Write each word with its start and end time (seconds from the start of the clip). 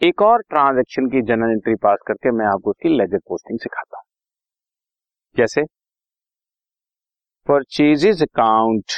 एक 0.00 0.22
और 0.22 0.42
ट्रांजैक्शन 0.42 1.06
की 1.10 1.20
जनरल 1.28 1.50
एंट्री 1.52 1.74
पास 1.82 1.98
करके 2.06 2.30
मैं 2.30 2.46
आपको 2.46 2.70
उसकी 2.70 2.88
लेजर 2.88 3.18
पोस्टिंग 3.28 3.58
सिखाता 3.58 3.96
हूँ। 3.98 4.04
जैसे 5.36 5.62
परचेजेज 7.46 8.22
अकाउंट 8.22 8.92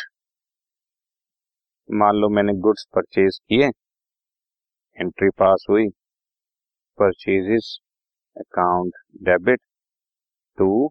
मान 1.88 2.16
लो 2.16 2.28
मैंने 2.28 2.52
गुड्स 2.60 2.86
परचेज 2.94 3.38
किए 3.40 3.68
एंट्री 4.96 5.28
पास 5.38 5.66
हुई 5.70 5.88
purchases 6.98 7.78
account 8.36 8.94
debit 9.24 9.60
to 10.58 10.88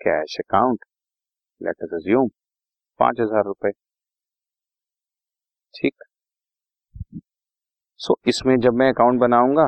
cash 0.00 0.36
account 0.40 0.84
let 1.60 1.82
us 1.82 1.94
assume 1.94 2.28
पाँच 3.00 3.20
हज़ार 3.20 3.44
रुपए। 3.44 3.70
ठीक। 5.74 6.04
सो 8.02 8.16
इसमें 8.28 8.56
जब 8.60 8.74
मैं 8.74 8.88
अकाउंट 8.92 9.20
बनाऊँगा 9.20 9.66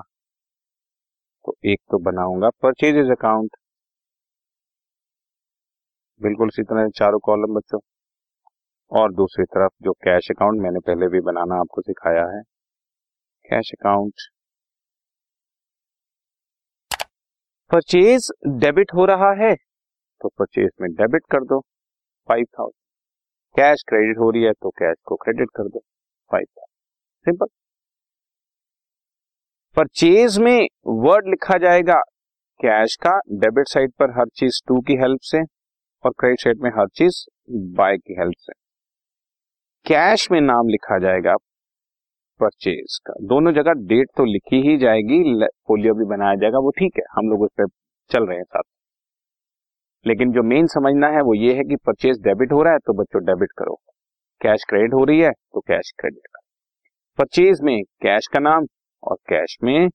तो 1.45 1.55
एक 1.67 1.81
तो 1.91 1.99
बनाऊँगा 2.05 2.49
परचेजेज 2.63 3.11
अकाउंट 3.13 3.57
बिल्कुल 6.21 6.49
इसी 6.49 6.63
तरह 6.65 6.89
चारों 6.99 7.19
कॉलम 7.25 7.55
बच्चों। 7.55 7.79
और 8.93 9.13
दूसरी 9.15 9.45
तरफ़ 9.47 9.73
जो 9.85 9.93
कैश 10.05 10.31
अकाउंट 10.31 10.61
मैंने 10.63 10.81
पहले 10.87 11.09
भी 11.09 11.21
बनाना 11.29 11.61
आपको 11.61 11.83
सिखाया 11.83 12.25
है। 12.35 12.41
कैश 13.45 13.71
अकाउंट 13.75 14.29
परचेज 17.71 18.31
डेबिट 18.61 18.95
हो 18.95 19.05
रहा 19.07 19.33
है 19.45 19.55
तो 19.55 20.29
परचेज 20.39 20.71
में 20.81 20.91
डेबिट 20.93 21.25
कर 21.33 21.45
दो 21.45 21.61
फाइव 22.29 22.45
थाउज़ेंड 22.59 22.75
कैश 23.55 23.83
क्रेडिट 23.89 24.19
हो 24.19 24.31
रही 24.31 24.43
है 24.45 24.53
तो 24.55 24.71
कैश 24.79 24.97
को 25.07 25.17
क्रेडिट 25.25 25.51
कर 25.57 25.69
दो 25.69 25.79
फाइव 26.31 26.47
थाउज़ेंड 26.47 27.27
सिंपल 27.27 27.47
परचेज 29.77 30.37
में 30.39 30.67
वर्ड 31.05 31.29
लिखा 31.29 31.57
जाएगा 31.59 31.95
कैश 32.61 32.95
का 32.97 33.13
डेबिट 33.33 33.69
साइड 33.69 33.93
पर 34.01 34.11
हर 34.19 34.27
चीज़ 34.37 34.61
टू 34.69 34.81
की 34.81 34.97
हेल्प 34.97 35.21
से 35.23 35.41
और 36.05 36.11
क्रेडिट 36.11 36.41
साइड 36.41 36.61
में 36.63 36.69
हर 36.71 36.89
चीज़ 36.89 37.17
बाय 37.77 37.97
की 37.97 38.15
हेल्प 38.19 38.35
से। 38.39 38.53
कैश 39.87 40.31
में 40.33 40.41
नाम 40.41 40.69
लिखा 40.69 40.99
जाएगा 40.99 41.35
परचेज 42.41 42.99
का। 43.07 43.15
दोनों 43.25 43.53
जगह 43.53 43.73
डेट 43.87 44.11
तो 44.17 44.25
लिखी 44.25 44.61
ही 44.69 44.77
जाएगी 44.79 45.19
पोलियो 45.69 45.95
भी 45.95 46.05
बनाया 46.07 46.35
जाएगा, 46.35 46.59
वो 46.59 46.71
ठीक 46.71 46.93
है, 46.99 47.05
हम 47.13 47.31
लोग 47.31 47.43
उस 47.43 47.51
पर 47.61 47.67
चल 48.11 48.27
रहे 48.27 48.37
हैं 48.37 48.45
साथ। 48.45 48.63
लेकिन 50.07 50.33
जो 50.33 50.43
मेन 50.45 50.67
समझना 50.67 51.09
है 51.09 51.23
वो 51.23 51.35
ये 51.35 51.55
है 51.55 51.65
कि 51.65 51.77
परचेज 51.87 52.23
डेबिट 52.23 52.53
हो 52.53 52.63
रहा 52.63 52.73
है 52.73 52.79
तो 52.79 52.93
बच्चों 52.93 53.25
डेबिट 53.25 53.53
करो। 53.59 53.75
कैश 54.41 54.65
क्रेडिट 54.69 54.95
हो 54.95 55.05
रही 55.05 55.21
है 55.21 55.31
तो 55.31 55.61
कैश 55.63 55.93
क्रेडिट 55.99 56.27
करो। 56.27 56.43
परचेज 57.19 57.61
में 57.63 57.77
कैश 58.03 58.27
का 58.27 58.41
नाम 58.41 58.67
और 59.05 59.17
कैश 59.29 59.57
में 59.65 59.89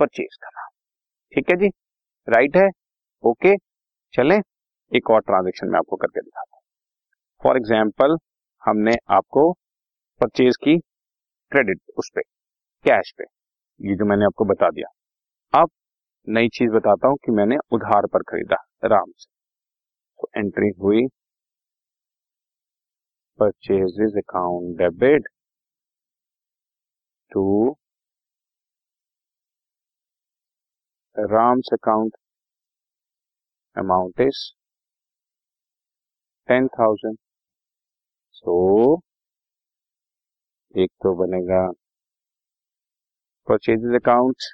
परचेज 0.00 0.36
का 0.42 0.48
नाम 0.50 0.68
ठीक 1.32 1.50
है 1.50 1.56
जी? 1.56 1.68
राइट 2.28 2.56
है? 2.56 2.68
ओके 3.24 3.56
चले, 4.14 4.36
एक 4.92 5.10
और 5.10 5.20
ट्रांजेक्शन 5.20 5.68
में 5.68 5.78
आपको 5.78 5.96
करके 5.96 6.20
दिखाता 6.20 6.56
हूँ। 6.56 6.62
फॉर 7.42 7.56
एग्ज़ाम्पल 7.56 8.16
हमने 8.62 8.94
आपको 9.10 9.52
परचेज 10.20 10.56
की 10.56 10.76
क्रेडिट 11.52 11.80
उस 11.98 12.10
पर 12.16 12.22
कैश 12.84 13.12
पे। 13.18 13.24
ये 13.80 13.96
जो 13.96 14.04
मैंने 14.04 14.24
आपको 14.24 14.44
बता 14.44 14.70
दिया। 14.70 14.88
अब 15.52 15.70
नई 16.28 16.48
चीज़ 16.48 16.70
बताता 16.72 17.08
हूँ 17.08 17.16
कि 17.24 17.32
मैंने 17.32 17.56
उधार 17.72 18.06
पर 18.06 18.22
खरीदा 18.22 18.56
राम 18.84 19.12
से। 19.16 19.30
तो 20.20 20.28
एंट्री 20.36 20.68
हुई। 20.82 21.06
Purchases 23.38 24.16
account 24.18 24.76
debit 24.78 25.28
to 27.32 27.76
Ram's 31.18 31.68
account 31.72 32.16
amount 33.76 34.20
is 34.20 34.38
ten 36.48 36.66
thousand 36.78 37.16
so 38.34 38.54
एक 40.74 40.90
तो 41.02 41.14
बनेगा 41.16 41.60
परचेजेज 43.48 43.94
अकाउंट 44.02 44.48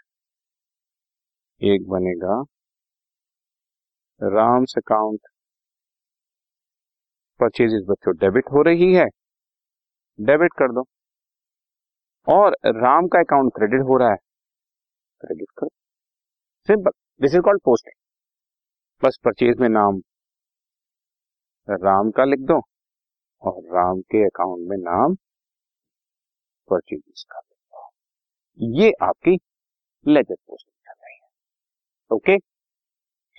एक 1.63 1.89
बनेगा 1.91 2.41
राम्स 4.21 4.75
अकाउंट 4.79 5.21
परचेजेज 7.41 7.85
बच्चों 7.89 8.15
डेबिट 8.19 8.51
हो 8.53 8.63
रही 8.63 8.93
है 8.95 9.07
डेबिट 10.19 10.53
कर 10.59 10.73
दो। 10.73 10.85
और 12.27 12.57
राम 12.77 13.07
का 13.09 13.21
अकाउंट 13.21 13.53
क्रेडिट 13.57 13.81
हो 13.89 13.97
रहा 13.99 14.11
है 14.11 14.17
क्रेडिट 15.21 15.51
कर 15.59 15.69
simple 16.69 16.91
this 17.21 17.35
is 17.35 17.41
called 17.41 17.61
posting 17.65 17.95
बस 19.03 19.19
परचेज 19.25 19.59
में 19.61 19.69
नाम। 19.69 20.01
राम 21.69 22.11
का 22.11 22.25
लिख 22.25 22.41
दो। 22.41 22.61
और 23.43 23.61
राम 23.75 24.01
के 24.13 24.25
अकाउंट 24.27 24.69
में 24.69 24.77
नाम 24.77 25.15
परचेज 26.69 27.25
का 27.31 27.39
लिख 27.39 27.59
दो। 27.59 28.79
ये 28.79 28.93
आपकी 29.03 29.37
लेजर 30.07 30.35
पोस्टिंग 30.35 30.75
चल 30.87 31.05
रही 31.05 31.15
है। 31.15 31.29
ओके 32.11 32.37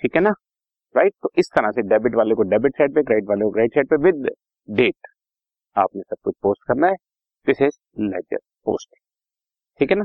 ठीक 0.02 0.16
है 0.16 0.22
ना? 0.22 0.30
राइट 0.94 1.14
तो 1.22 1.30
इस 1.38 1.50
तरह 1.56 1.70
से 1.70 1.82
डेबिट 1.88 2.14
वाले 2.16 2.34
को 2.34 2.42
डेबिट 2.50 2.76
साइड 2.76 2.94
पे 2.94 3.02
क्रेडिट 3.02 3.28
वाले 3.28 3.44
को 3.44 3.50
क्रेडिट 3.50 3.74
साइड 3.74 3.88
पे 3.90 3.96
विद 4.04 4.28
डेट 4.68 5.08
आपने 5.76 6.02
सब 6.02 6.16
कुछ 6.24 6.34
पोस्ट 6.42 6.68
करना 6.68 6.86
है। 6.86 6.94
दिस 7.46 7.62
इज़ 7.62 7.78
लेजर 8.02 8.38
पोस्टिंग 8.64 9.02
ठीक 9.80 9.90
है 9.90 9.96
ना? 9.96 10.04